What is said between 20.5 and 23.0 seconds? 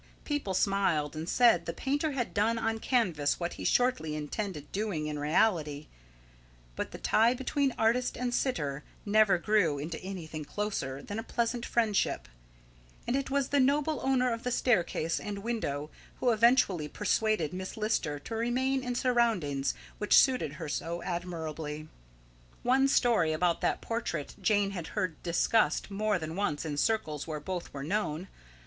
her so admirably. One